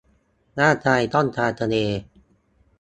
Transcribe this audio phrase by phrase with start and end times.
[0.59, 1.75] ร่างกายต้องการทะเล